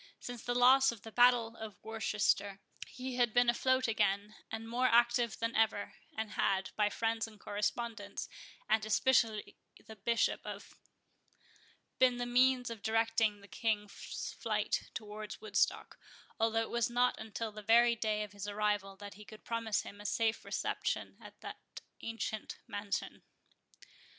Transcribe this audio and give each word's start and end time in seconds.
Since 0.19 0.43
the 0.45 0.55
loss 0.55 0.91
of 0.91 1.03
the 1.03 1.11
battle 1.11 1.55
of 1.57 1.77
Worcester, 1.83 2.59
he 2.87 3.17
had 3.17 3.35
been 3.35 3.51
afloat 3.51 3.87
again, 3.87 4.33
and 4.51 4.67
more 4.67 4.87
active 4.87 5.37
than 5.37 5.55
ever; 5.55 5.93
and 6.17 6.31
had, 6.31 6.71
by 6.75 6.89
friends 6.89 7.27
and 7.27 7.39
correspondents, 7.39 8.27
and 8.67 8.83
especially 8.83 9.57
the 9.85 9.95
Bishop 9.95 10.43
of——, 10.43 10.75
been 11.99 12.17
the 12.17 12.25
means 12.25 12.71
of 12.71 12.81
directing 12.81 13.41
the 13.41 13.47
King's 13.47 14.33
flight 14.33 14.89
towards 14.95 15.39
Woodstock, 15.39 15.99
although 16.39 16.61
it 16.63 16.71
was 16.71 16.89
not 16.89 17.19
until 17.19 17.51
the 17.51 17.61
very 17.61 17.95
day 17.95 18.23
of 18.23 18.31
his 18.31 18.47
arrival 18.47 18.95
that 18.95 19.13
he 19.13 19.23
could 19.23 19.45
promise 19.45 19.83
him 19.83 20.01
a 20.01 20.05
safe 20.07 20.43
reception 20.43 21.15
at 21.21 21.39
that 21.41 21.59
ancient 22.01 22.57
mansion. 22.65 23.21